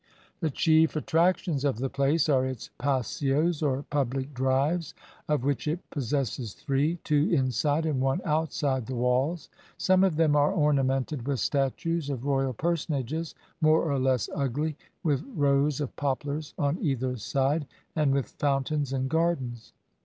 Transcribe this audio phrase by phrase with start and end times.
[0.39, 4.95] The chief attractions of the place are its paseos or public drives,
[5.29, 9.47] of which it possesses three, two inside, and one outside the walls.
[9.77, 15.23] Some of them are ornamented with statues of royal personages, more or less ugly, with
[15.35, 19.71] rows of poplars on either side, and with fountains and gardens.